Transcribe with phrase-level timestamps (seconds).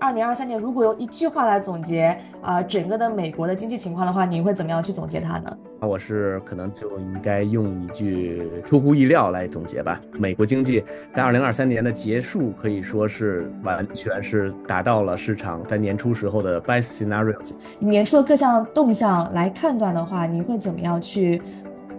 [0.00, 5.56] 二零二三年如果用一句话来总结啊、整个的美国的经济情况的话，你会怎么样去总结它呢？
[5.78, 10.00] 那我是可能就应该用一句出乎意料来总结吧。
[10.18, 10.82] 美国经济
[11.14, 17.52] 在二零二三年的结束可以说是完全是达到了市场在年初时候的 best scenarios。
[17.78, 21.42] 年初的各项动向来判断的话，你会怎么样去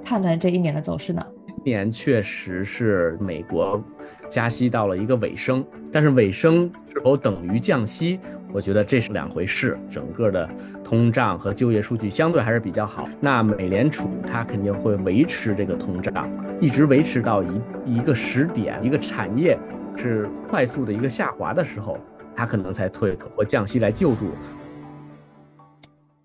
[0.03, 1.23] 判断这一年的走势呢？
[1.63, 3.79] 今年确实是美国
[4.27, 8.19] 加息到了一个尾声，但是尾声是否等于降息，
[8.53, 9.77] 我觉得这是两回事。
[9.91, 10.49] 整个的
[10.83, 19.57] 通胀和就业数据相对还是比较好，那美联储它肯定会维持这个通胀，一直维持到一一个时点，一个产业
[19.97, 21.97] 是快速的一个下滑的时候，
[22.35, 24.31] 它可能才退或降息来救助。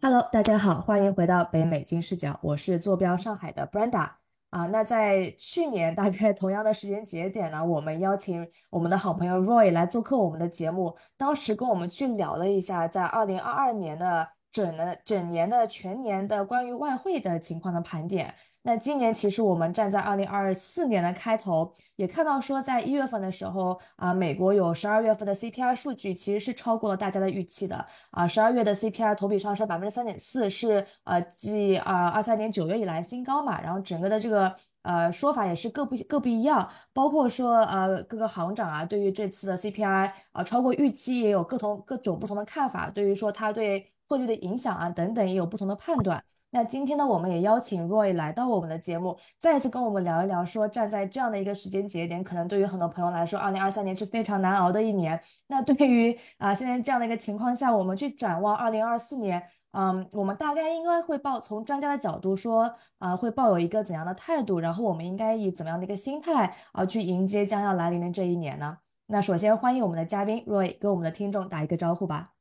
[0.03, 4.11] Hello，大家好，欢迎回到北美金视角，我是坐标上海的 Brenda
[4.57, 4.67] 啊。
[4.67, 18.35] 那在去年大概同样的时间节点呢，我们邀请我们的好朋友 Roy 来做客我们的节目，当时跟我们去聊了一下，在二零二二年的整的整年的全年的关于外汇的情况的盘点。
[18.67, 34.53] 那今年其实我们站在二零二四年的开头，也看到说，在一月份的时候啊，美国有十二月份的 CPI 数据其实是超过了大家的预期的啊，十二月的 CPI 同比上升百分之三点四，是呃继啊二三年九月以来新高嘛，然后整个的这个。
[34.83, 46.23] 呃，说法也是各不各不一样，包括说呃各个行长啊，对于这次的 CPI 啊超过预期也有各同各种不同的看法，对于说它对汇率的影响啊等等也有不同的判断。
[46.51, 55.21] 那今天呢，我们也邀请 Roy 来到我们的节目，再一次跟我们聊一聊，说站在这样的一个时间节点，可能对于很多朋友来说，二零二三年是非常难熬的一年。
[55.49, 68.79] 那对于啊、现在这样的一个情况下，我们去展望二零二四年，嗯，我们大概应该会抱从专家的角度说，啊、会抱有一个怎样的态度，然后我们应该以怎么样的一个心态啊、去迎接将要来临的这一年呢？
[69.09, 72.36] 那首先欢迎我们的嘉宾 Roy 跟我们的听众打一个招呼吧。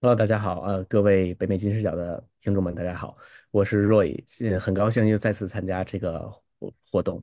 [0.00, 3.16] Hello，大家好，呃，各位北美金视角的听众们，大家好，
[3.50, 6.20] 我是 Roy，呃很高兴又再次参加这个
[6.60, 7.20] 活活动。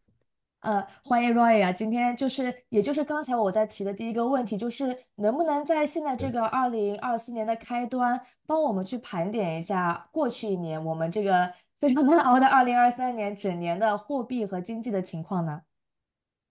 [0.60, 1.72] 呃，欢迎 Roy 啊！
[1.72, 15.62] 今天就是，也就是刚才我在提的第一个问题，就是能不能在现在这个二零二四年的开端，帮我们去盘点一下过去一年我们这个 非常难熬的二零二三年整年的货币和经济的情况呢？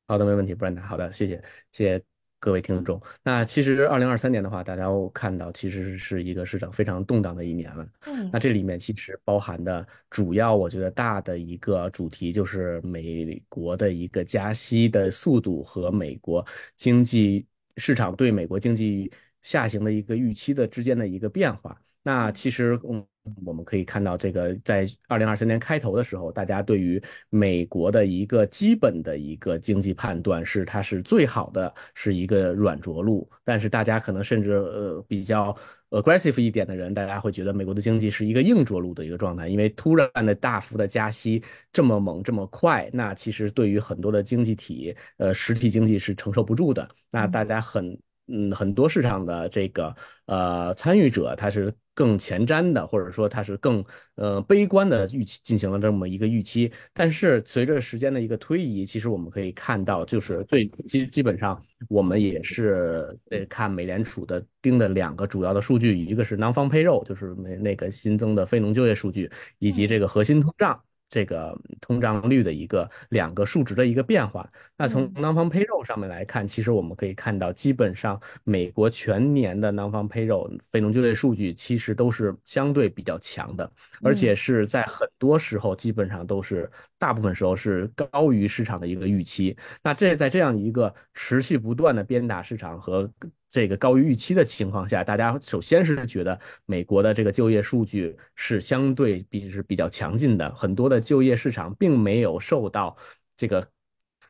[0.07, 0.81] 好的，没问题，Brenda。
[0.81, 2.03] 好的，谢谢，谢谢
[2.45, 3.01] 各位听众。
[3.23, 7.89] 那其实二零二三年的话，大家都看到，其实是一个市场非常动荡的一年了。
[8.05, 16.47] 嗯那这里面其实包含的主要，我觉得大的一个主题就是美国的一个加息的速度和美国
[16.77, 17.47] 经济
[17.79, 21.81] 市场对美国经济下行的一个预期的之间的一个变化。
[22.07, 23.03] 那其实，嗯，
[23.47, 33.27] 我们可以看到，这个在二零二三年开头的时候，大家对于美国的一个基本的一个经济判断是它是最好的，是一个软着陆。
[33.43, 35.57] 但是大家可能甚至呃比较
[35.89, 46.87] aggressive 一点的人，大家会觉得美国的经济是一个硬着陆的一个状态，因为突然的大幅的加息这么猛这么快，那其实对于很多的经济体，呃，实体经济是承受不住的。
[47.11, 47.99] 那大家很。
[48.27, 49.95] 嗯，很多市场的这个
[50.25, 53.85] 呃参与者，他是更前瞻的，或者说它是更
[54.17, 56.71] 呃悲观的预期进行了这么一个预期。
[56.93, 70.83] 但是随着时间的一个推移，其实我们可以看到，就是最基基本上我们也是得看美联储的盯的两个主要的数据，一个是南方配肉就是那那个新增的非农就业数据，以及这个核心通胀。
[71.15, 74.51] 这个通胀率的一个两个数值的一个变化。
[74.77, 83.71] 那从嗯 non-farm payroll 上面来看，其实我们可以看到，基本上美国全年的 non-farm payroll 非农就业数据其实都是相对比较强的，
[84.03, 86.69] 而且嗯是在很多时候基本上都是
[87.05, 89.55] 大部分时候是高于市场的一个预期。
[89.83, 93.11] 那这在这样一个持续不断的鞭打市场和
[93.51, 102.97] 这个高于预期的情况下，大家首先是觉得美国的这个就业数据是相对比是比较强劲的，很多的就业市场并没有受到
[103.37, 103.69] 这个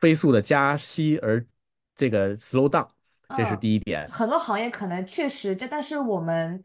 [0.01, 1.45] 飞速的加息而
[1.95, 2.89] 这个 slow down，
[3.37, 4.05] 这是嗯，第一点。
[4.07, 6.61] 很多行业可能确实这，但是我们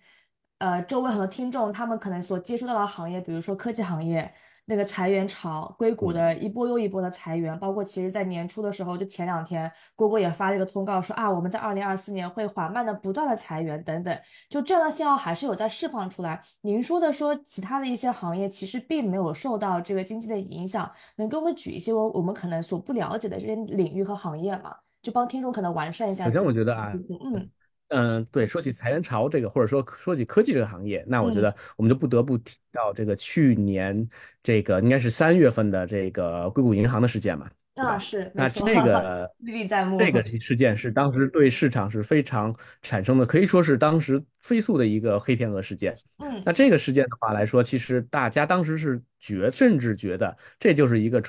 [0.59, 4.35] 呃周围很多听众他们可能所接触到的行业，比如说科技行业
[4.71, 14.17] 那个裁员潮，硅谷的嗯，一波又一波的裁员，包括其实在年初的时候，就前两天谷歌也发了一个通告说啊，我们在二零二四年会缓慢的不断的裁员等等，
[14.49, 16.41] 就这样的信号还是有在释放出来。
[16.61, 24.77] 您说的说其他的一些行业其实并没有受到这个经济的影响，能给我们举一些我我们可能所不了解的这些领域和行业吗？
[25.03, 26.93] 就帮听众可能完善一下首先我觉得啊。
[26.95, 27.51] 嗯
[27.91, 34.09] 嗯，对，说起裁员潮这个，或者说说起科技这个行业，那我觉嗯得我们就不得不提到这个去年
[34.43, 37.49] 这个应该是三月份的这个硅谷银行的事件嘛。
[37.75, 39.99] 对啊，是那，这个历历在目。
[39.99, 45.95] 这个事件是当时对市场是非常产生的，可以说是当时飞速的一个黑天鹅事件。
[46.19, 51.21] 嗯那这个事件的话来说，其实大家当时是觉，甚至觉得这就是一个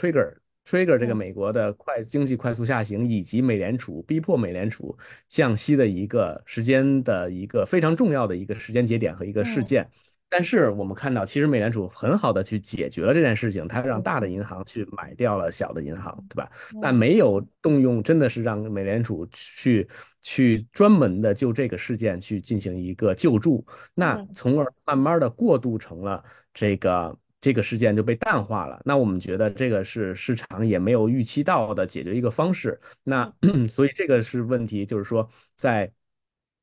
[0.66, 4.98] trigger，trigger 这个嗯美国的快经济快速下行，以及美联储逼迫美联储
[5.28, 9.90] 降息的一个时间的一个非常重要的一个时间节点和一个事嗯，件。
[10.34, 14.02] 但是我们看到，其实美联储很好的去解决了这件事情，它让。
[14.02, 16.50] 大的银行去买掉了小的银行，对吧？
[16.82, 19.86] 但嗯没有动用，真的是让美联储去
[20.22, 26.24] 去专门的就这个事件去进行一个救助，那嗯从而慢慢的过渡成了
[26.54, 28.82] 这个这个事件就被淡化了。
[28.86, 32.80] 那我们觉得这个是市场也没有预期到的解决一个方式。
[33.04, 35.92] 那嗯 所以这个是问题，就是说在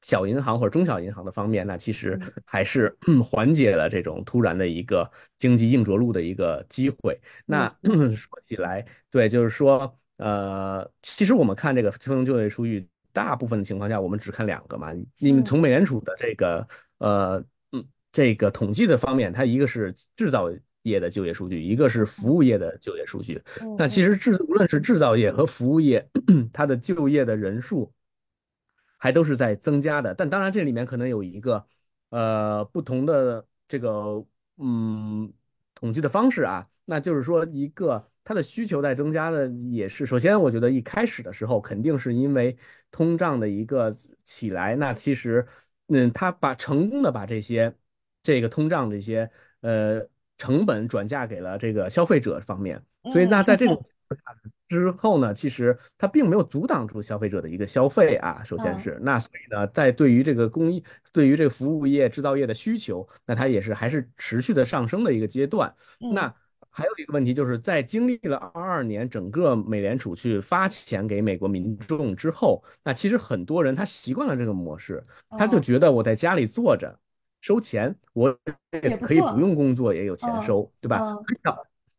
[0.02, 2.96] 小银行或者中小银行的方面，那其实嗯还是
[3.28, 7.20] 缓解了这种突然的一个经济硬着陆的一个机会。
[7.44, 7.68] 那。
[8.14, 14.92] 说起来，对，就是说，呃，其实我们看这个非农就业数据，大部分的情况下，我们只看两个嘛。
[15.18, 16.66] 因为嗯从美联储的这个
[16.98, 20.50] 呃嗯这个统计的方面，它一个是制造
[20.88, 23.42] 业的就业数据，一个是服务业的就业数据。
[23.76, 26.08] 那其实制无论是制造业和服务业，
[26.52, 27.92] 它的就业的人数。
[29.00, 30.12] 还都是在增加的。
[30.12, 31.64] 但当然，这里面可能有一个
[32.08, 34.26] 呃不同的这个
[34.56, 35.32] 嗯
[35.72, 42.56] 统计的方式啊，那就是说一个它的需求在增加的也是，首先我觉得一开始的时候肯定是因为
[42.90, 43.94] 通胀的一个
[44.24, 45.46] 起来，那其实
[45.86, 47.72] 嗯，它把成功的把这些
[48.20, 49.30] 这个通胀这些
[49.60, 50.04] 呃
[50.38, 52.82] 成本转嫁给了这个消费者方面。
[53.12, 53.84] 所以嗯那在这种
[54.68, 58.42] 之后呢，其实它并没有阻挡住消费者的一个消费啊。
[58.44, 60.82] 首先嗯是那，所以呢，在对于这个工艺、
[61.12, 65.74] 对于这个服务业、制造业的需求，那它也是还是持续的上升的一个阶段。
[66.00, 66.34] 嗯那
[66.70, 76.96] 还有一个问题就是在经历了二二年整个美联储去发钱给美国民众之后，那其实很多人他习惯了这个模式，他就哦，觉得我在家里坐着
[77.40, 78.36] 收钱，我
[78.82, 79.38] 也可以不。
[79.38, 81.16] 用工作也有钱嗯收，对吧？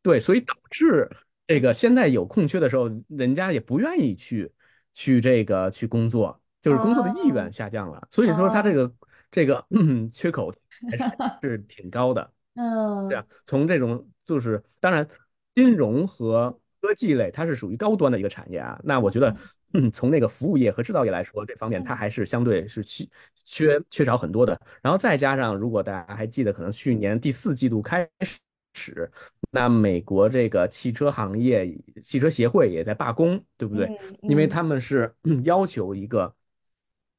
[0.01, 1.09] 对，所以导致
[1.47, 4.51] 这个现在有空缺的时候，人家也不愿意去
[4.93, 8.07] 去这个去工作，就是工作的意哦愿下降了。
[8.11, 8.93] 所以说他这哦，个
[9.31, 9.65] 这个
[10.13, 10.53] 缺口
[10.89, 11.03] 还是
[11.41, 12.31] 是挺高的。
[12.55, 15.07] 这嗯样从这种就是当然，
[15.55, 18.79] 金融和科技类它是属于高端的一个产业啊。
[18.83, 19.29] 那我觉得，
[19.73, 23.07] 嗯嗯，从那个服务业和制造业来说，这方面它嗯还是相对是缺
[23.45, 24.59] 缺缺少很多的。
[24.81, 28.09] 然后再加上，如果大家还记得，可能去年第四季度开
[28.73, 29.11] 始，
[29.51, 33.85] 那美国这个汽车行业汽车协会也在罢工，对不对？
[33.85, 36.33] 嗯因为嗯他们是嗯要求一个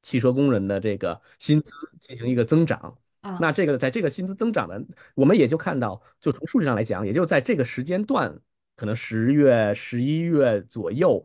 [0.01, 2.97] 汽车工人的这个薪资进行一个增长。
[3.21, 4.83] 那啊这个在这个薪资增长的，
[5.13, 8.35] 我们也就看到，就从数据上来讲，也就在这个时间段，
[8.81, 11.23] 可能十月、十一月左右，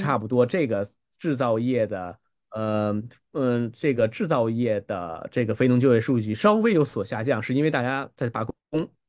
[0.00, 0.88] 差嗯不多这个
[1.18, 2.18] 制造业的，
[2.52, 3.02] 呃、
[3.32, 8.54] 嗯，这个制造业的这个非农就业数据稍微有所下降，是因为大家在罢工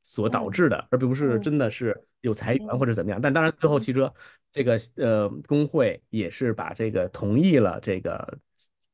[0.04, 1.42] 所导嗯致的，而并不是嗯。
[1.42, 2.88] 真的是有裁员或嗯。
[2.88, 3.22] 者怎么样。
[3.22, 3.80] 但当然，最后嗯。
[3.80, 4.14] 汽车
[4.52, 8.38] 这个呃工会也是把这个同意了这个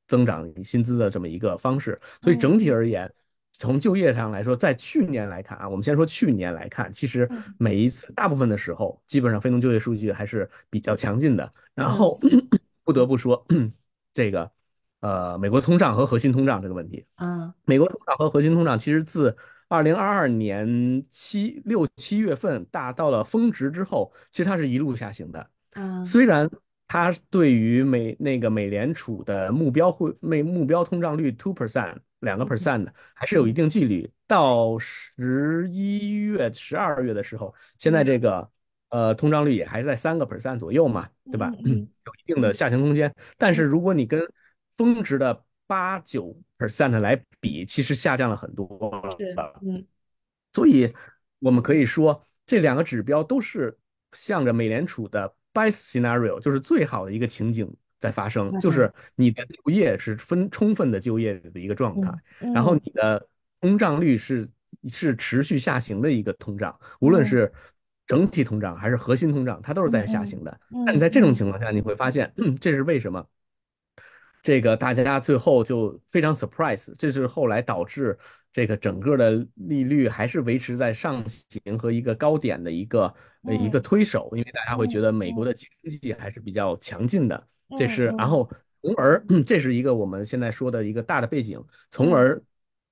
[0.08, 2.74] 增长薪资的这么一个方式，所以整体嗯。
[2.74, 3.12] 而言。
[3.56, 11.50] 从就业上来说，在去年来看啊，我们先说去年来看，其实嗯每一次大部分的时候，基本上非农就业数据还是比较强劲的。
[11.76, 13.46] 然后嗯不得不说，
[14.12, 14.52] 这个
[15.00, 25.48] 呃，美国通胀和核心通胀这个问题，啊美国通胀和核心通胀其实自二零二二年七六七月份达到了峰值之后，其实它是一路下行的。
[25.74, 26.50] 啊虽然
[26.88, 34.12] 它对于美那个美联储的目标会目目标通胀率 two percent 两个嗯 percent 的，还是有一嗯定距离。
[34.28, 38.50] 到十一月、十二月的时候，现在嗯这个
[38.90, 41.52] 呃通胀率也还在三个 percent 左右嘛，对吧？
[41.66, 43.14] 嗯 有一定的嗯下行空间。
[43.38, 44.22] 但是嗯如果你跟
[44.76, 48.68] 峰值的八九 percent 来比，其实下降了很多
[49.18, 49.60] 是了。
[49.62, 49.86] 嗯
[50.54, 50.94] 所以
[51.40, 53.78] 我们可以说，这两个指标都是
[54.12, 57.72] 向着美联储的 best scenario，就是最好的一个情景
[58.04, 62.82] 在发生，就嗯是你的就业是分充分的就业的一个状态，嗯然后嗯。
[62.84, 63.26] 你的
[63.62, 64.50] 通胀率是
[64.90, 67.26] 是持续下行的一个通胀，无论嗯。
[67.26, 67.50] 是
[68.06, 70.60] 整体通胀还是核心通胀，它都是在下嗯行的。
[70.86, 73.26] 那你在这种情况下，你会发现，嗯这是为什么？
[74.44, 78.20] 这个大家最后就非常 surprise，这是后来导致
[78.52, 83.04] 这个整个的利率还是维持在上行和一个高点的一个
[83.46, 85.48] 呃一个嗯推手，因为大家会觉嗯得美国嗯。
[85.48, 85.70] 的经
[86.02, 88.50] 济还是比较强劲的，这是然后
[88.82, 92.44] 从而 这是一个我们现在说的一个大的背景，从嗯而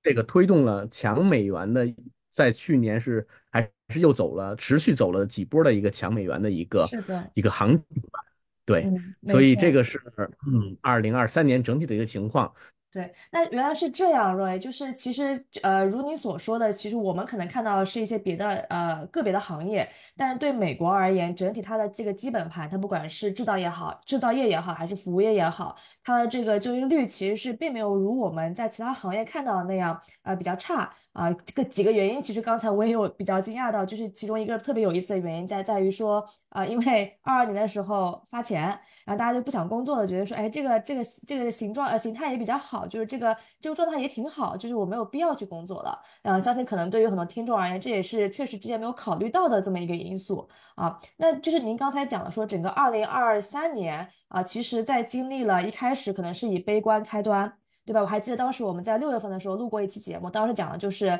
[0.02, 1.86] 这个推动了强美元的，
[2.34, 6.86] 在去年是还是又走了，持续走了几波的一个强美元的一个，
[7.34, 8.20] 一个行情吧。
[8.64, 8.88] 对，
[9.26, 9.72] 所以这。
[9.72, 10.00] 个是
[10.46, 12.52] 嗯，二零二三年整体的一个情况。
[12.92, 31.32] 对，那原来是这样，Roy，就是其实呃，如你所说的，其实我们可能看到的是一些别的呃个别的行业，但是对美国而言，整体它的这个基本盘，它不管是制造业好，制造业也好，还是服务业也好，它的这个就业率其实是并没有如我们在其他行业看到的那样呃比较差啊。
[31.32, 38.78] 这个几个原因，其实刚才我也有比较惊讶到，就是其中一个特别有意思的原因在在于说啊，因为二二年的时候发钱。
[39.04, 46.00] 然后大家就不想工作了，觉得说，哎，这个这个这个形状呃形态也比较好，就是这个这个状态也挺好，就是我没有必要去工作了。
[46.22, 51.00] 呃，相信可能对于很多听众而言，这也是确实之前没有考虑到的这么一个因素啊。
[51.16, 57.52] 那就是您刚才讲的说，整个二零二三年啊，其实在经历了一开始可能是以悲观开端，
[57.84, 58.00] 对吧？
[58.00, 61.18] 我还记得当时我们在六月份的时候录过一期节目，当时讲的就是。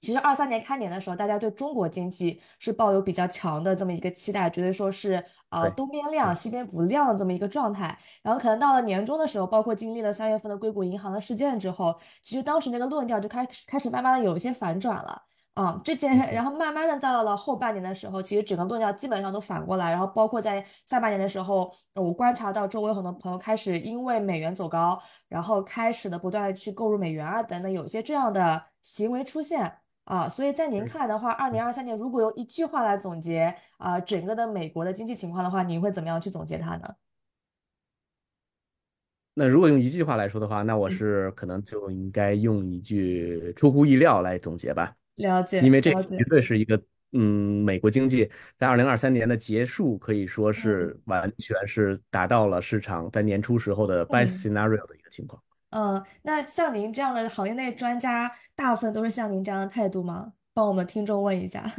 [0.00, 7.98] 其实二三年开年的时候，大家对中国经济是抱有比较强的这么一个期待，觉得说是呃，东边亮西边不亮的这么一个状态。
[8.22, 15.20] 然后可能到了年终的时候，包括经历了三月份的硅谷银行的事件之后，其实当时那个论调就开始开始慢慢的有一些反转了。
[15.58, 29.78] 啊、这件，然后慢慢的到了后半年的时候，其实整个论调基本上都反过来，然后包括在下半年的时候，我观察到周围很多朋友开始因为美元走高，然后开始的不断的去购入美元啊等等，有些这样的行为出现。
[30.04, 30.82] 啊，所以在您。
[30.86, 36.94] 看来的话，二零二三年如果用一句话来总结啊，整个的美国的经济情况的话，您会怎么样去总结它呢？
[39.34, 46.80] 那如果用一句话来说的话，那我嗯，是可能就应该用一句出乎意料来总结吧，了解，因为这绝，对是一个，
[47.12, 55.42] 嗯，美国经济在二零二三年的结束可以说嗯是完全是达到了市场在年初时候的 best 嗯 scenario 的一个情况。
[55.70, 60.32] 嗯，那像您这样的行业内专家，大部分都是像您这样的态度吗？
[60.54, 61.70] 帮我们听众问一下。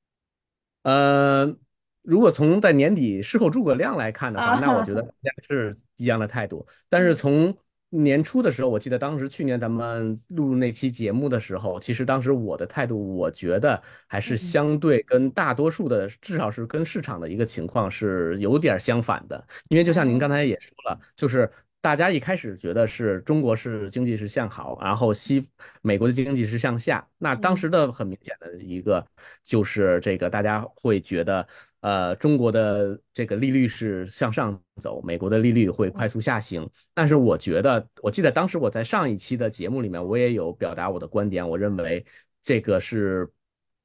[0.84, 1.56] 呃，
[2.02, 6.66] 如果从在年底事后诸葛亮来看的话，那我觉得啊，大家是一样的态度。
[6.90, 7.56] 但是嗯从
[7.90, 19.46] 年初的时候，我记得当时去年咱们录那期节目的时候，其实当时我的态度，我觉得还是嗯相对跟大多数的，至少是跟市场的一个情况是有点儿相反的。
[19.68, 21.48] 因为就像您刚哦，才也说了，就是
[21.80, 25.48] 大家一开始觉得是中国是经济是向好，然后西
[25.82, 27.06] 美国的经济是向下。
[27.18, 29.06] 那当嗯时的很明显的一个
[29.44, 31.46] 就是这个大家会觉得，
[31.84, 36.66] 呃，中国的这个利率是向上走，美国的利率会快速下行。
[36.94, 42.02] 但是我觉得，我记得当时我在上一期的节目里面，我也有表达我的观点，我认为
[42.40, 43.30] 这个是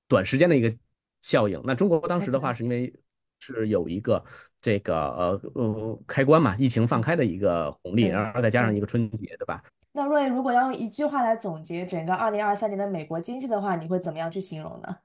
[0.08, 0.74] 短时间的一个
[1.22, 1.62] 效应。
[1.66, 2.94] 那中国当时的话是因为
[3.40, 4.24] 是有一个
[4.62, 8.80] 这个呃呃开关嘛，疫情放嗯，开的一个红利，然后再加上一。
[8.80, 9.62] 个春节，对吧？
[9.92, 14.96] 那瑞，如果要用一句话来总结整个二零二三年的美国经济的话，你会怎么样去形容呢？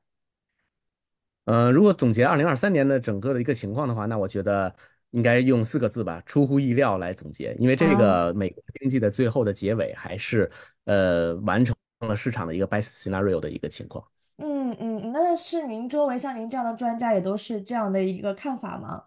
[1.45, 4.75] 呃，如果总结二零二三年的整个的一个情况的话，那我觉得
[5.11, 7.55] 应该用四个字吧，出乎意料来总结。
[7.59, 10.51] 因为这啊，个美国经济的最后的结尾还是
[10.85, 14.05] 呃完成了市场的一个 best scenario 的一个情况。
[14.39, 19.05] 嗯嗯，嗯那是您周围像您这样的专家也都是这样的一个看法吗？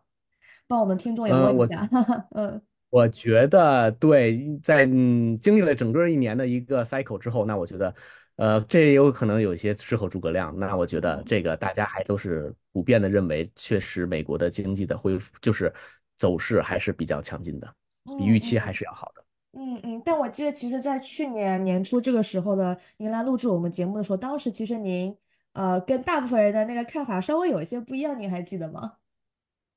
[0.67, 1.89] 帮我们听众也问一下。
[2.35, 7.93] 嗯我觉得对，在嗯经历了整个一年的一个 cycle 之后，那我觉得，
[8.37, 10.57] 呃，这也有可能有一些事后诸葛亮。
[10.57, 15.71] 那我觉得嗯这个大家还都是普遍的认为，确实美国的经济的恢复就是
[16.17, 17.71] 走势还是比较强劲的，
[18.17, 19.23] 比预期还是要好的。
[19.53, 25.17] 嗯嗯，但我记得其实，在去年年初这个时候的您来录制我们节目的时候，当时其实您
[25.53, 28.93] 呃跟大部分人的那个看法稍微有一些不一样，您还记得吗？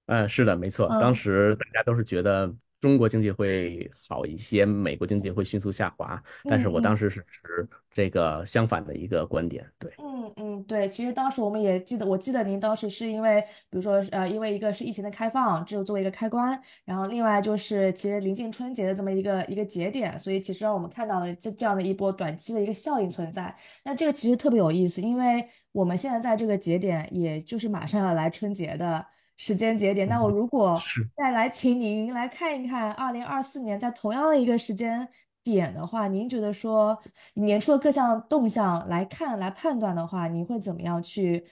[0.06, 9.92] 嗯，是的，没错，当嗯时大家都是觉得中国经济会好一些，美国经济会迅速下滑，但是我当时是持这个相反的一个观点，对。
[9.98, 23.54] 嗯嗯，对，其实当时我们也记得，我记得您当时是因为，比如说，呃，因为一个是疫情的开放，只有作为一个开关，然后另外就是其实临近春节的这么一个一个节点，所以其实让我们看到了这这样的一波短期的一个效应存在。
[23.84, 29.04] 那这个其实特别有意思，因为我们现在在这个节点，也就是马上要来春节的
[29.42, 30.06] 时间节点。
[30.06, 30.78] 那我如果。
[31.16, 35.06] 再来请您来看一看，二零二四年在同样的一个时间
[35.42, 36.98] 点的话，您觉得说
[37.34, 41.44] 年初的各项动向来看来判断的话，您会怎么样去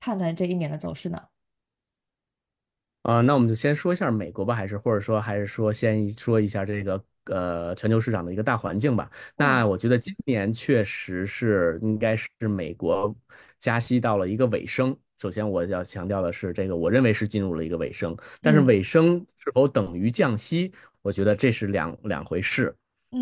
[0.00, 1.22] 判断这一年的走势呢？
[3.02, 9.10] 啊、那我们就先说一下美国吧，还是或者说还是说先说一下这个呃全球市场的一个大环境吧。
[9.36, 13.14] 那嗯我觉得今年确实是应该是美国
[13.60, 14.98] 加息到了一个尾声。
[15.20, 18.66] 首先我要强调的是，这个我认为是进入了一个尾声，但是嗯。
[18.66, 22.74] 尾声是否等于降息，我觉得这是两两回事。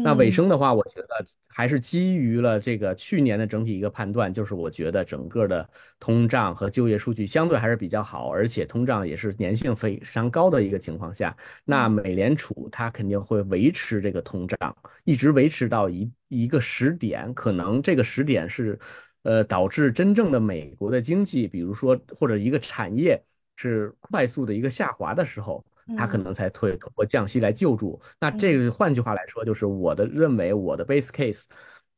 [0.02, 0.32] 那尾嗯。
[0.32, 5.68] 声的话，我觉得还是基于了这个去年的整体一个判断，就是我觉得整个的
[6.00, 11.92] 通胀和就业数据相对还是比较好，而且通胀也是粘性非常高的一个情况下，那嗯。
[11.92, 18.78] 美联储它肯定会维持这个通胀，一直维持到一一个时点，可能这个时点是，
[19.24, 23.20] 呃，导致真正的美国的经济，比如说或者一个产业
[23.56, 25.62] 是快速的一个下滑的时候。
[25.98, 28.00] 它可嗯能才会通过降息来救助。
[28.18, 31.42] 那这嗯个换句话来说，就是我的认为我的 base case，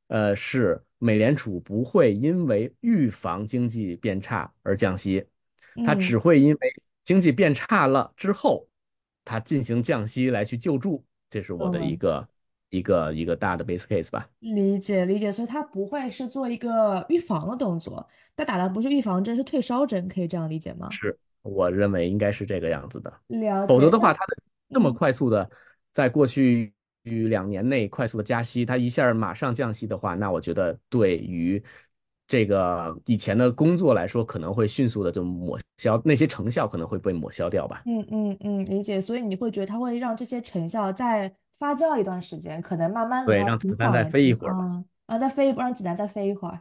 [0.09, 5.25] 呃，是美联储不会因为预防经济变差而降息，
[5.87, 8.68] 它嗯，只会因为经济变差了之后，
[9.25, 11.04] 它进行降息来去救助。
[11.30, 11.95] 这是我的一。
[11.95, 12.28] 个
[12.70, 14.28] 一个一个大的 base case 吧。
[14.40, 18.06] 理解理解，所以它不会是做一个预防的动作，
[18.37, 20.90] 它打的不是预防针，是退烧针，可以这样理解吗？
[20.90, 23.12] 是，我认为应该是这个样子的。
[23.28, 24.37] 了解，否则的话，那它的
[24.68, 24.94] 那么嗯。
[24.94, 25.49] 快速的，
[25.92, 31.62] 在过去两年内快速的加息，它一下马上降息的话，那我觉得对于
[32.26, 37.82] 这个以前的工作来说，可能会迅速的就抹消，那些成效可能会被抹消掉吧。
[37.87, 39.00] 嗯嗯嗯，理解。
[39.00, 44.61] 所以你会觉得它会让这些成效再发酵一段时间，可能慢慢的让子弹再飞一会儿吧。
[44.61, 46.61] 啊，然后再飞一波，让子弹再飞一会儿。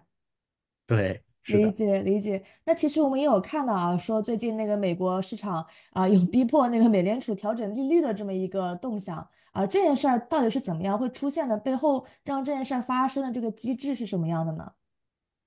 [0.87, 1.71] 对，是理的。
[1.71, 2.43] 解理解。
[2.63, 11.57] 那其实我们也有看到啊，说最近那个美国市场啊，有逼迫那个美联储调整利率的这么一个动向啊，这件事儿到底是怎么样会出现的？
[11.57, 14.71] 背后让这件事儿发生的这个机制是什么样的呢？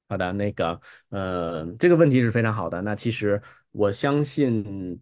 [0.09, 2.81] 好的，那个，呃，这个问题是非常好的。
[2.81, 4.99] 那其实我相信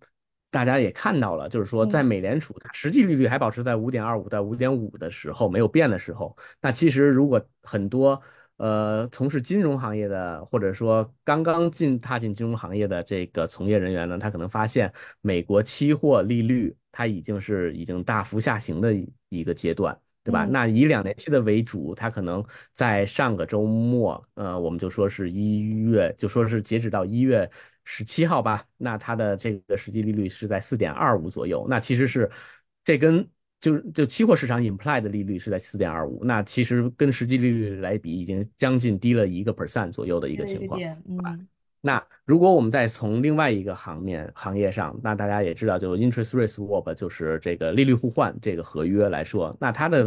[0.56, 8.22] 大家也看到了，就是说，在嗯美联储它实际利率还保持在五点二五到五点五的时候没有变的时候，那其实如果很多
[8.56, 19.96] 呃从事金融行业的，或者说刚刚进踏进金融行业的这个从业人员呢，他可能发现美国期货利率它已经是已经大幅下行的一一个阶段。
[20.26, 20.44] 对吧？
[20.44, 27.48] 嗯那以两年期的为主，它可能在上个周末，呃，我们就说是一月，就说是截止到一月
[27.86, 28.66] 十七号吧。
[28.76, 31.66] 那它的这个实际利率是在四点二五左右。
[31.66, 32.30] 那其实是
[32.84, 33.26] 这跟
[33.58, 40.78] 就是就期货市场 imply 的利率是在四点二五，那其实跟实际利率来比，已经将近低了一个 percent 左右的一个情况。
[41.08, 41.48] 嗯
[41.82, 50.02] 那如果我们再从另外一个行面行业上，那大家也知道，就 interest rate swap 就是这个利率互换这个合约来说，那它的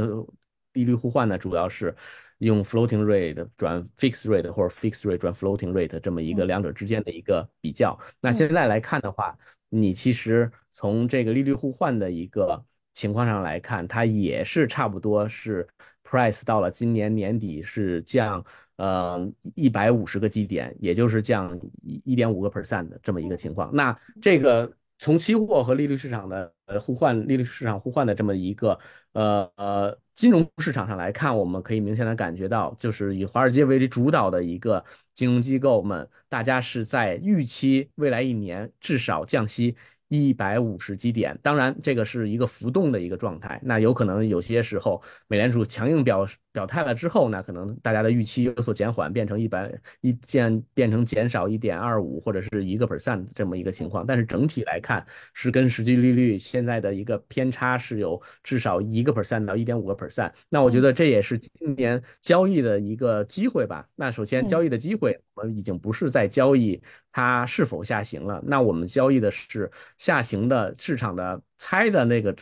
[0.73, 1.95] 利率互换呢，主要是
[2.39, 7.97] 用 floating rate 转 fixed rate 或者 fixed rate 转 floating rate 这么一个嗯两者之间的一个比较。
[8.19, 9.37] 那嗯现在来看的话，
[9.69, 12.61] 你其实从这个利率互换的一个
[12.93, 15.65] 情况上来看，它也是差不多是
[16.03, 18.43] price 到了今年年底是降。
[18.79, 23.69] 呃，一百五十个基点，也就是降一一点五个 percent 的这么一个情况。
[23.75, 28.77] 那这个从期货和利率市场的呃互换，利率市场互换的这么一个
[29.13, 34.85] 呃呃金融市场上来看，我们可以明显的感觉到，就是以华尔街为主导的一个
[35.15, 39.75] 金融机构们，大家是在预期未来一年至少降息。
[40.11, 60.81] 一百五十基点，当然这个是一个浮动的一个状态，那有可能有些时候美联储强硬表表态了之后呢，可能大家的预期有所减缓，变成一百一减变成减少一点二五或者是一个 percent 这么一个情况，但是整体来看是跟实际利率现在的一个偏差是有至少一个 percent 到一点五个 percent，那我觉嗯。
[60.81, 63.87] 得这也是今年交易的一个机会吧。
[63.95, 64.47] 那首先嗯。
[64.47, 66.81] 交易的机会，我们已经不是在交易
[67.11, 72.35] 它是否下行了，那我们交易的是下行的市场的猜的那个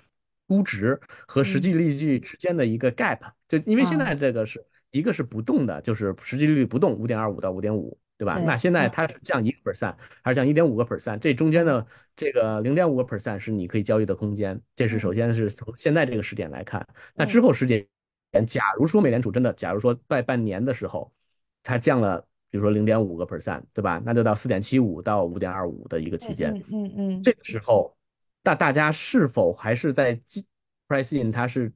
[0.48, 1.62] 估值和实嗯。
[1.62, 8.40] 际利率之间的一个 gap，就因为现啊，在这个是一个是不动的，就是实际利率不动，五点二五到五点五，对吧？
[8.46, 11.20] 那，现在嗯它是降一个 percent 还是降一点五个 percent？
[11.20, 16.88] 这中间嗯的这个零点五个 percent 是你可以交易的空间，这是首嗯先是从现在这个时点来看。
[17.16, 17.86] 那嗯之后时间，
[18.48, 21.12] 假如说美联储真的，假如说在半年的时候，
[21.64, 24.02] 它降了，比如说零点五个 percent，对吧？
[24.06, 26.54] 那就到四点七五到五点二五的一个区间。
[26.54, 27.96] 嗯嗯嗯嗯这个时候，
[28.44, 30.46] 大大家是否还是在继
[30.88, 31.72] price in 它是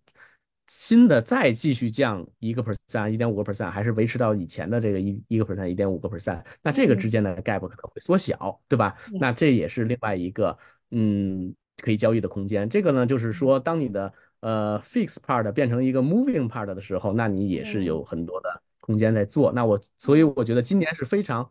[0.73, 6.41] 新的再继续降一个 percent、一点五个 percent，还是维持到以前的这个一一个 percent、一点五个 percent？
[6.61, 8.95] 那这个之嗯间的 gap 可能会缩小，对吧？
[9.11, 10.57] 嗯那这也是另外一个
[10.91, 12.69] 嗯可以交易的空间。
[12.69, 19.51] 这个呢，就是说当你的呃 fix part 变成一个 moving part 的时候，那你也是嗯有很多的空间在做。
[19.51, 21.49] 那我所以嗯我觉得今年是非常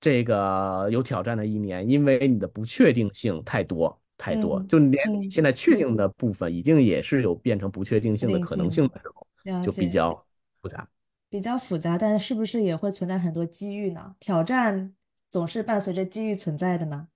[0.00, 9.26] 这个有挑战的一年，因为你的不确定性太多太多，嗯就连你嗯，现在确定的部分已经也是有变成不确定性的可能性性的时候，
[9.62, 9.88] 就比。
[9.88, 10.24] 较
[10.62, 10.88] 复杂。
[11.28, 14.14] 比较复杂，但是是不是也会存在很多机遇呢？
[14.20, 14.94] 挑战
[15.28, 17.08] 总是伴随着机遇存在的呢？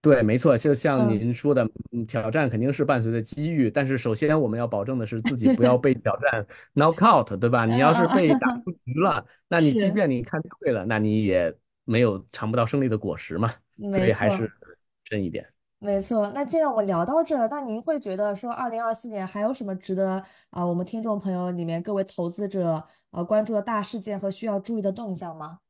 [0.00, 7.66] 对，没错，就像嗯，您说的，嗯挑战肯定是伴随着机遇，但是首先我们要保证的是自己不要被挑战 knock out，对吧？
[7.66, 11.54] 你要是被打嗯，出局了，那你即便你看对了，那你也
[11.84, 13.52] 没有尝不到胜利的果实嘛，
[13.92, 14.54] 所以还是没错。
[15.04, 15.46] 深一点。
[15.80, 25.60] 没错，那既然我们聊到这了，那您会觉得说，二零二四年还有什么值得啊、我们听众朋友里面各位投资者呃关注的大事件和需要注意的动向吗？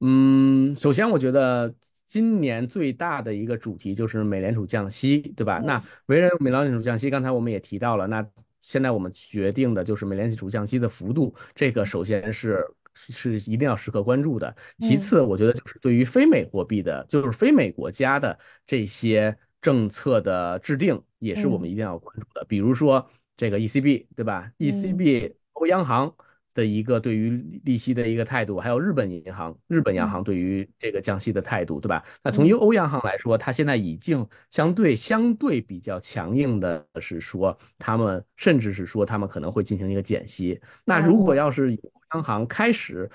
[0.00, 1.74] 嗯，首先我觉得
[2.06, 5.58] 今年最大的一个主题就是美联储降息，对吧？
[5.62, 8.26] 那嗯为人美联储降息，刚才我们也提到了，那
[8.62, 14.54] 现在我们决定的就是美联储降息的幅度，这个首先是是一定要时刻关注的。
[14.78, 22.44] 其嗯次，我觉得就是对于非美货币的，就是非美国家的这些政策的制定，也是我们嗯一定要关注的。
[22.46, 26.14] 比如说这个 ECB，对吧嗯？ECB 欧央行。
[26.52, 27.30] 的一个对于
[27.64, 32.04] 利息的一个态度，还有日本银行、日本央嗯行对于这个降息的态度，对吧？
[32.24, 40.60] 那从嗯欧央行来说，它现在已经相对相对比较强硬的是说，他们甚至是说他们可能会进行一个减息。
[40.84, 41.78] 那如果哦要是
[42.12, 43.10] 央行开始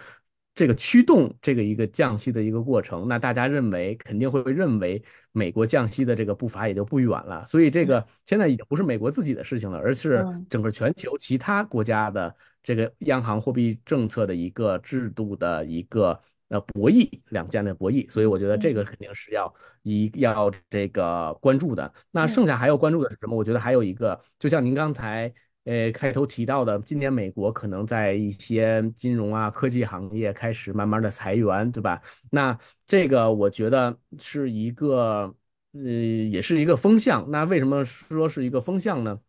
[0.53, 5.03] 这个驱动这个一个降息的一个过程，那大家认为肯定会认为
[5.33, 7.45] 美国降息的这个步伐也就不远了。
[7.45, 18.09] 所以这个现在已经不是美国自己的事情了，而是嗯整个全球其他国家的这个央行货币政策的一个制度的一个呃博弈，两家的博弈。
[18.09, 19.53] 所以我觉得这个嗯肯定是要
[19.83, 21.93] 一要这个关注的。
[22.11, 23.35] 那嗯剩下还要关注的是什么？
[23.35, 25.33] 我觉得还有一个，就像您刚才。
[25.65, 32.01] 呃，开头提到的，今年美国可能在一些金融啊、科技行业开始慢慢的裁员，对吧？
[32.31, 35.35] 那这个我觉得是一个，
[35.73, 37.29] 呃，也是一个风向。
[37.31, 39.19] 那为什么说是一个风向呢？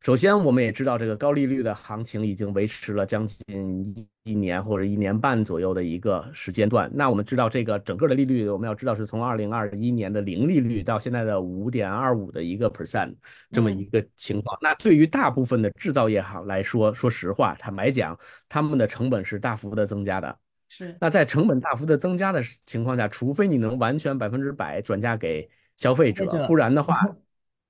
[0.00, 6.88] 首先，我们也知道这个高利率的行情已经维持了将近一一年或者一年半左右的一个时间段。
[6.94, 13.12] 那我们知道这个整个的利率，我们要知道是从二零二一年的零利率到现在的五点二五的一个 percent
[13.50, 14.56] 这么一嗯个情况。
[14.62, 20.38] 那对于大部分的制造业行来说，说实话，坦白讲，他们的成本是大幅的增加的。
[20.68, 27.08] 是那在成本大幅的增加的情况下，除非你能完全百分之百转嫁给消费者，不然的话，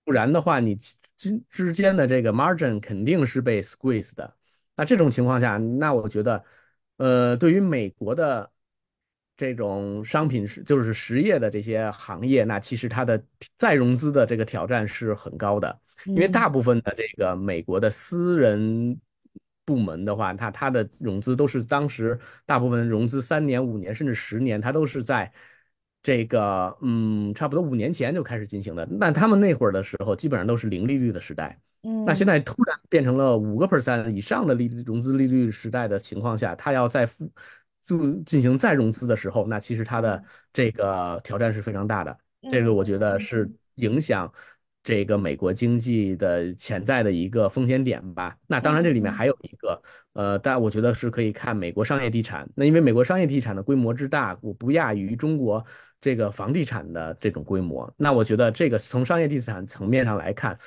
[0.05, 0.77] 不然的话，你
[1.19, 4.35] 之之间的这个 margin 肯定是被 squeeze 的。
[4.77, 6.43] 那这种情况下，那我觉得，
[6.97, 8.51] 呃，对于美国的
[9.37, 13.23] 这种商品是就是实业的这些行业，那其实它的
[13.57, 15.79] 再融资的这个挑战是很高的。
[16.05, 18.97] 因为大嗯部分的这个美国的私人
[19.65, 25.33] 部门的话，它它的融资都是当时大部分融资三年、五年甚至十年，它都是在
[26.03, 28.87] 这个嗯差不多五年前就开始进行的。
[28.91, 31.59] 那他们那会儿的时候，基本上都是零利率的时代。
[31.83, 37.31] 嗯那现嗯在突然变成了五个 percent 以上的利融资利率时代的情况下，它要再付
[37.87, 42.19] 就进行再融资的时候，那其实它的嗯这个挑战是非常大的。
[42.51, 44.33] 这个我觉嗯得是影响
[44.83, 48.37] 这个美国经济的潜在的一个风险点吧。
[48.47, 49.81] 那当然，这里面还有一个，
[50.15, 52.49] 呃，但我觉得是可以看美国商业地产。
[52.55, 55.65] 那因为美国商业地产的规模之大，我不亚于中国
[56.01, 57.93] 这个房地产的这种规模。
[57.97, 60.59] 那我觉得这个从商业地产层面上来看，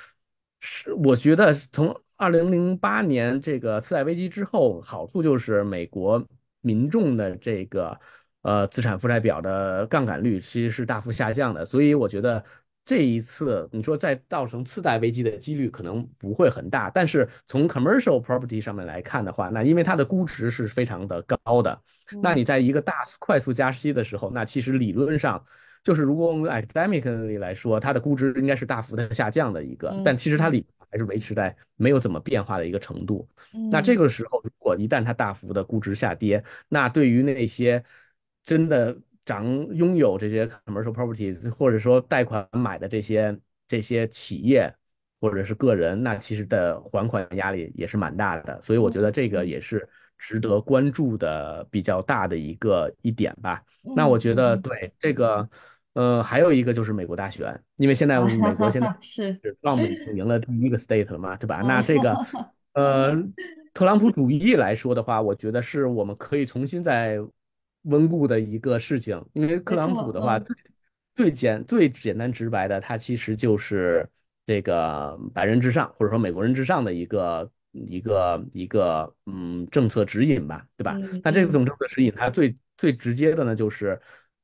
[0.60, 6.26] 是我觉得从二零零八年这个次贷危机之后，好处就是美国
[6.60, 7.98] 民众的这个
[8.42, 12.44] 呃资产负债表的杠杆率其实是大幅下降的，所以我觉得
[12.84, 21.80] 这一次你说再造成次贷危机的几率可能不会很大，但是从 commercial property 上面来看的话，那因为它的估值是非常的高的，
[22.20, 25.44] 那你嗯在一个大快速加息的时候，那其实理论上。
[25.84, 33.28] 就是如果我们 academically 来说，它的估值应该是大幅的下降的一个，但其实它里还是维持在没有怎么变化的一个程度。
[33.68, 37.82] 那这嗯个时候，如果一旦它大幅的估值下跌，那对于那些
[38.44, 44.72] 真的掌拥有这些 commercial property 或者说贷款买的这些这些企业
[45.20, 48.60] 或者是个人，那其实的还款压力也是蛮大的。
[48.62, 53.62] 所以我觉得这个也是值得关注的比较大的一个一点吧。
[53.96, 55.48] 那我觉得对这个，
[55.94, 61.56] 呃，还有一个就是美国大选，因为现在美国现在是是 Trump 已经赢了第一个 state 了嘛，对吧？
[61.56, 62.16] 啊那这个，
[62.74, 63.12] 呃，
[63.74, 67.18] 特朗普主义来说的话，我觉得是我们可以重新再
[67.82, 70.56] 温故的一个事情，因为特朗普的话，最
[71.14, 74.08] 最简最简单直白的，他其实就是
[74.46, 80.96] 这个白人至上，或者说美国人至上的一个一个一个嗯政策指引吧，对吧？
[81.22, 84.00] 那这种政策指引，它最最直接的呢，就是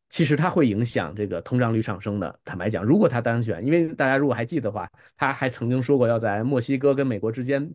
[0.08, 2.38] 其实它会影响这个通胀率上升的。
[2.44, 7.72] 坦白讲，如果他当选，因为大家如果还记得的话，他还曾经说过要在墨西哥跟美国之间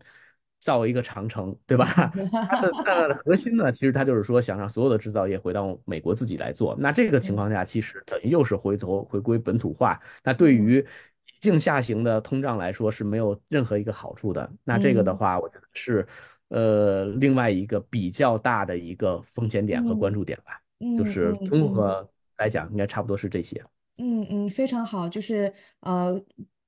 [0.63, 1.85] 造一个长城，对吧？
[2.31, 6.75] 它的它的核心呢，其实它就是说想让所有的制造业回到美国自己来做。
[6.79, 9.99] 那这个情况下，其实等于又是回头回归本土化。
[10.23, 14.49] 那对于已经下行的通胀来说是没有任何一个好处的。
[14.63, 16.07] 那这个的话，我觉得是
[16.47, 20.61] 呃另外一个比较大的一个风险点和关注点吧。
[20.97, 23.61] 就是综合来讲，应该差不多是这些。
[23.97, 26.19] 嗯嗯，非常好，就是呃。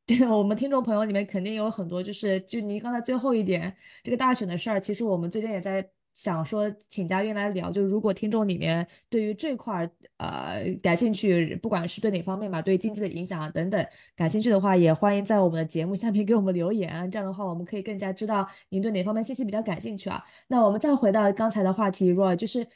[0.05, 7.71] 对 我们听众朋友里面肯定有很多，就是就您刚才最后一点这个大选的事儿，其实我们最近也在想说，请嘉宾来聊。
[7.71, 13.83] 就如果听众里面对于这块儿呃感兴趣，不管是对哪方面吧，对经济的影响等等
[14.15, 17.09] 感兴趣的话，也欢迎在我们的节目下面给我们留言。
[17.09, 20.23] 这样的话，我们可以更加知道您对哪方面信息比较感兴趣啊。
[20.47, 22.67] 那我们再回到刚才的话题，Roy，就是。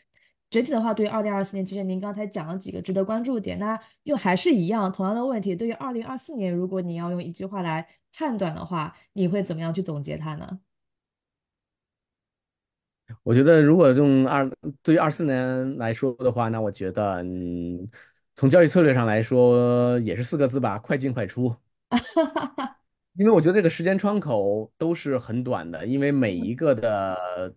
[0.49, 5.55] 整体的话，对于二零二四年，其实您刚才讲了几个值得关注点，那又还是一样同样的问题。
[5.55, 10.59] 对于二零二四年，如果你要用一句话来判断的话，你会怎么样去总结它呢？
[13.21, 14.49] 我觉得，如果用二
[14.81, 17.87] 对于二四年来说的话，那我觉得，嗯，
[18.35, 21.55] 从交易策略上来说，也是四个字吧：快进快出。
[23.13, 27.53] 因为我觉得这个时间窗口都是很短的，因为每一个的。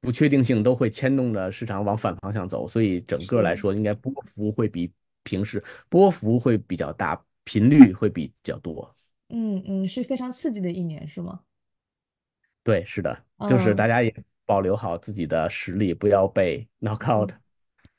[0.00, 4.90] 不确定性都会牵动着市场往反方向走，所以整个来说，应该波幅会比
[5.22, 8.94] 平时波幅会比较大，频率会比较多。
[9.28, 11.40] 嗯嗯，是非常刺激的一年，是吗？
[12.64, 17.30] 对，是的，就是大家也保留好自己的实力，不要被 knock out。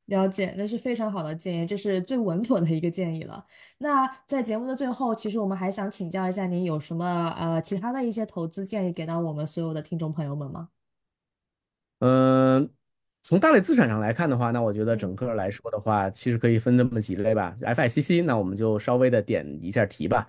[0.06, 3.46] 了解，那是非常好的建议，这是最稳妥的一个建议了。
[3.78, 10.68] 那在节目的最后，其实我们还想请教一下您，有什么呃其他的一些投资建议给到我们所有的听众朋友们吗？
[12.02, 12.68] 嗯，
[13.24, 17.56] 从大类资产上来看的话，那我觉得整个来说的话，其实可以分这么几类吧。
[17.62, 20.28] FICC，那我们就稍微的点一下题吧。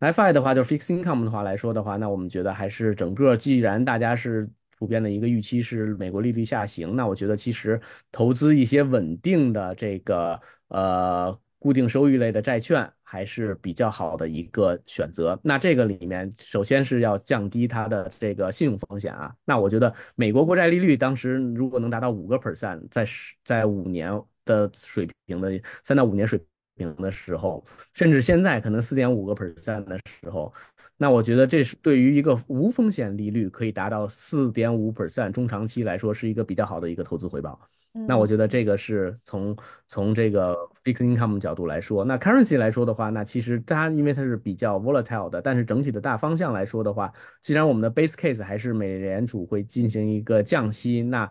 [0.00, 7.78] FI 的话，就是 Fixed Income 的话来说的话，那我们觉得还是整个，既然大家是普遍的一个预期是美国利率下行，那我觉得其实
[8.10, 12.90] 投资一些稳定的这个呃固定收益类的债券。
[13.12, 15.36] 还是比较好的一个选择。
[15.42, 19.34] 那这个里面，首先是要降低它的这个信用风险啊。
[19.44, 24.12] 那我觉得美国国债利率当时如果能达到五个 percent，在十在五年
[24.44, 26.40] 的水平的三到五年水
[26.76, 30.54] 平的时候，甚至现在可能四点五个 percent 的时候，
[30.96, 37.60] 那我觉得这是对于一个无风险利率可以达到四点五 percent 中长期来说，是一个比较好的一个投资回报。
[37.92, 39.56] 那我觉得这个是从
[39.88, 51.28] 从这个 fixed income 角度来说，那 currency 来说的话，那其实它因为它是比较 volatile 的，但是整体的大方向来说的话，既然我们的 base case 还是美联储会进行一个降息，那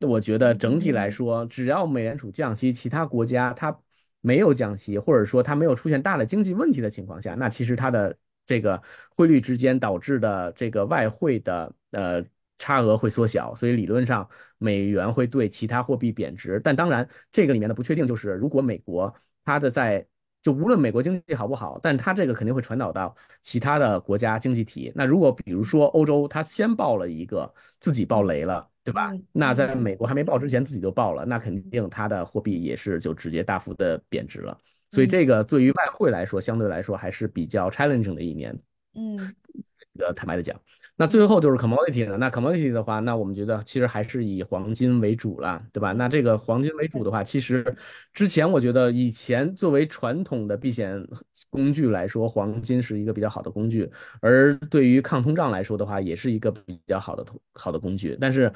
[0.00, 3.78] 我觉得整体来说，只要美联储降息，其他国家它
[4.20, 8.16] 没有降息，或者说它没有出现大的经济问题的情况下，那其实它的
[8.48, 8.82] 这个
[9.14, 12.24] 汇率之间导致的这个外汇的呃。
[12.60, 16.60] 差额会缩小，所以理论上美元会对其他货币贬值。
[16.62, 19.12] 但当然，这个里面的不确定就是，如果美国
[19.44, 20.06] 它的在
[20.42, 24.92] 就无论美国经济好不好，但它这个肯定会传导到其他的国家经济体。
[24.94, 29.10] 那如果比如说欧洲它先爆了一个自己爆雷了，对吧？
[29.32, 34.56] 那在美国还没爆之前自己就爆了，那肯定它的货币也是就直接大幅的贬值了。
[34.90, 38.58] 所以这个对于外汇来说，相对来说还是比较 challenging 的一年。
[38.94, 39.16] 嗯，
[39.98, 40.60] 呃，坦白的讲。
[41.00, 42.18] 那最后就是 commodity 了。
[42.18, 45.92] 那 commodity 的话，那我们觉得其实还是以黄金为主了，对吧？
[45.92, 47.74] 那这个黄金为主的话，其实
[48.12, 51.02] 之前我觉得以前作为传统的避险
[51.48, 58.14] 工具来说，黄金是一个比较好的工具，而对于抗通胀来说的话，也是一个比较好的好的工具。
[58.20, 58.52] 但是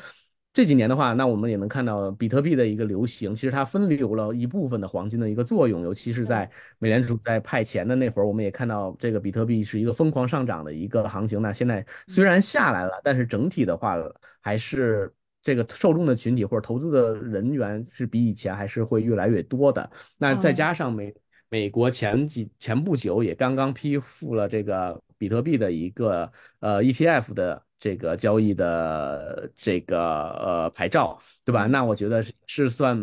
[0.55, 11.43] 这几年的话，那我们也能看到比特币的一个流行，其实它分流了一部分的黄金的一个作用，尤其是在美联储在派钱的那会儿，我们也看到这个比特币是一个疯狂上涨的一个行情。
[11.43, 13.97] 那现在虽然下来了，但是整体的话
[14.41, 15.13] 还是
[15.43, 19.91] 这个受众的群体或者投资的人员是比以前还是会越来越多的。
[20.19, 21.13] 那再加上美
[21.49, 27.61] 美国前几前不久也刚刚批复了这个比特币的一个呃 ETF 的。
[27.85, 31.67] 这个交易的这个呃牌照，对吧？
[31.67, 32.99] 那我觉得是算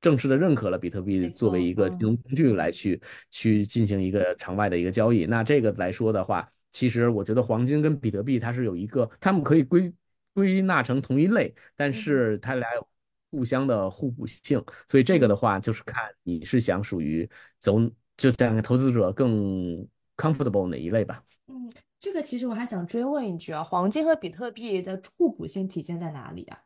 [0.00, 2.98] 正式的认可了比特币作为一个金融工具来去
[3.28, 5.26] 去进行一个场外的一个交易。
[5.26, 9.92] 那这个来说的话，其实我觉得黄金跟比特币它是有一个，他们可以归
[10.32, 12.88] 归纳成同一类，但是它俩有
[13.30, 14.64] 互相的互补性。
[14.88, 17.78] 所以这个的话，就是看你是想属于走
[18.16, 21.22] 就两个投资者更 comfortable 哪一类吧。
[21.48, 21.70] 嗯。
[22.06, 26.56] 这个其实我还想追问一句啊，黄金和比特币的互补性体现在哪里啊？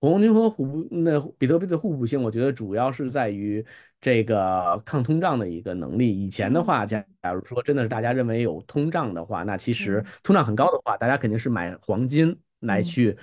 [0.00, 3.62] 黄金和互补，那比特币的互补性，我觉得主要是在于
[4.00, 6.18] 这个抗通胀的一个能力。
[6.18, 13.14] 以前的话，假假如说真的是大家认为有通胀的话，那其实通胀很高的话，大家肯定是买黄金来去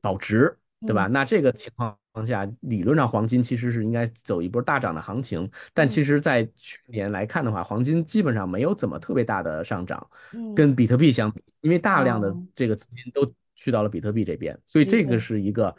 [0.00, 1.08] 保值，对吧？
[1.08, 5.50] 那这个情况下，理论上黄金其实是应该走一波大涨的行情。
[5.72, 10.06] 但其实，在去年来看的话，黄金基本上没有怎么特别大的上涨，
[10.54, 15.74] 跟比特币相比，因为大量的这个资金都去到了比特币这边，所以这个是一个。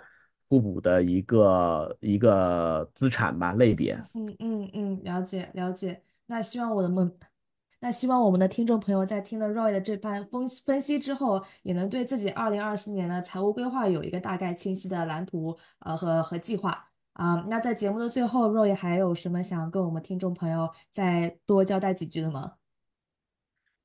[0.50, 3.98] 互补的一个一个资产吧类别。
[4.14, 6.00] 嗯嗯嗯，了解了解。
[6.28, 7.12] 那希望我的梦，
[7.84, 17.46] 那希望我们的听众朋友在听了 Roy 的这番分分析之后，也能对自己二零二四年的财务规划有一个大概清晰的蓝图，呃和和计划啊。
[17.50, 22.54] 那在节目的最后，Roy 还有什么想跟我们听众朋友再多交代几句的吗？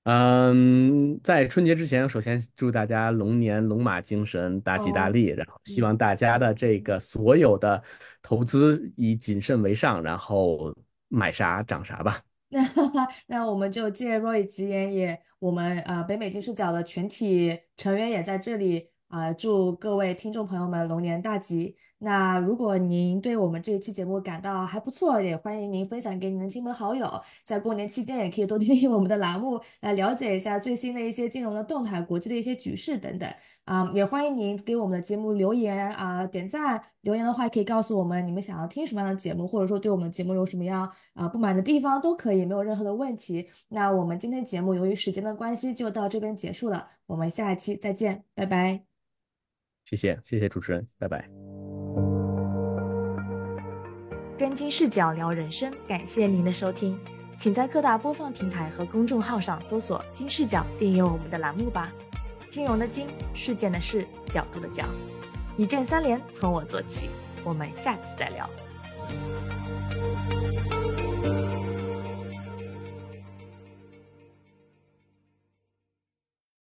[0.04, 5.26] 嗯，在春节之前，首先祝大家龙年龙马精神，大吉大利。
[5.26, 7.82] 然后希望大家的这个所有的
[8.22, 10.72] 投资以谨慎为上，然后
[11.08, 12.20] 买啥涨啥吧。
[12.48, 12.61] 那
[13.26, 21.75] 那我们就借 Roy 吉言，也我们呃北美金视角的全体成员也在这里啊，祝各位听众朋友们龙年大吉。
[22.01, 27.11] 那如果您对我们这一期节目感到还不错，也欢迎您分享给您的亲朋好友。
[27.42, 33.29] 在过年期间，也可以多听听我们的栏目，来了解一下最新的一些金融的动态、国际的一些局势等等。
[33.64, 36.81] 啊，也欢迎您给我们的节目留言啊，点赞。
[37.01, 43.49] 留言的话，可以告诉我们你们想要听什么样的节目，或者说对我们节目有什么样啊不满的地方，都可以，没有任何的问题。
[43.68, 46.88] 那我们今天节目由于时间的关系，就到这边结束了。
[47.07, 48.97] 我们下一期再见，拜拜。
[49.88, 51.27] 谢谢，谢谢主持人，拜拜。
[54.37, 57.01] 跟金视角聊人生，感谢您的收听，
[57.38, 61.90] 请在各大播放平台和公众号上搜索“金视角”，订阅我们的栏目吧。
[62.51, 64.85] 金融的金，事件的事，角度的角，
[65.57, 67.09] 一键三连，从我做起。
[67.42, 68.51] 我们下次再聊。